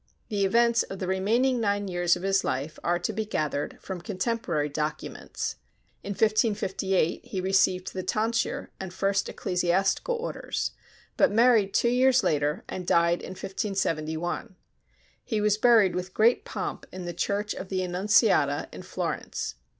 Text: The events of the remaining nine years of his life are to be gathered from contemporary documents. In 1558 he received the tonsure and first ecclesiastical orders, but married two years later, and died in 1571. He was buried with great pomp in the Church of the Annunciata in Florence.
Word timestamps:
The 0.29 0.45
events 0.45 0.81
of 0.81 0.97
the 0.97 1.05
remaining 1.05 1.59
nine 1.59 1.87
years 1.87 2.15
of 2.15 2.23
his 2.23 2.43
life 2.43 2.79
are 2.83 2.97
to 2.97 3.13
be 3.13 3.23
gathered 3.23 3.77
from 3.79 4.01
contemporary 4.01 4.67
documents. 4.67 5.57
In 6.03 6.13
1558 6.13 7.23
he 7.23 7.39
received 7.39 7.93
the 7.93 8.01
tonsure 8.01 8.71
and 8.79 8.91
first 8.91 9.29
ecclesiastical 9.29 10.15
orders, 10.15 10.71
but 11.17 11.31
married 11.31 11.75
two 11.75 11.89
years 11.89 12.23
later, 12.23 12.63
and 12.67 12.87
died 12.87 13.21
in 13.21 13.33
1571. 13.35 14.55
He 15.23 15.39
was 15.39 15.59
buried 15.59 15.93
with 15.93 16.15
great 16.15 16.45
pomp 16.45 16.87
in 16.91 17.05
the 17.05 17.13
Church 17.13 17.53
of 17.53 17.69
the 17.69 17.81
Annunciata 17.83 18.69
in 18.73 18.81
Florence. 18.81 19.53